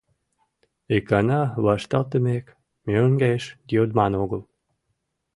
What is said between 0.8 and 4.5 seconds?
Икана вашталтымек, мӧҥгеш йодман огыл.